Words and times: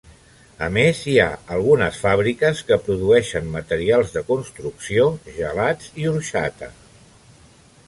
A 0.67 0.69
més, 0.77 1.01
hi 1.11 1.17
ha 1.23 1.27
algunes 1.57 1.99
fàbriques 2.05 2.63
que 2.71 2.79
produeixen 2.87 3.53
materials 3.57 4.17
de 4.17 4.25
construcció, 4.31 5.07
gelats 5.39 5.95
i 6.07 6.11
orxata. 6.17 6.75